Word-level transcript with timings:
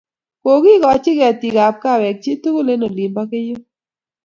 Kogikochi 0.43 1.11
Ketik 1.19 1.57
ab 1.65 1.75
kahawek 1.81 2.17
chiiy 2.23 2.39
tugul 2.41 2.67
eng' 2.71 2.85
olin 2.87 3.13
bo 3.15 3.23
Keiyo 3.29 3.57